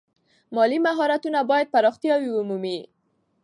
مالي 0.55 0.77
مهارتونه 0.87 1.39
باید 1.51 1.71
پراختیا 1.73 2.15
ومومي. 2.21 2.79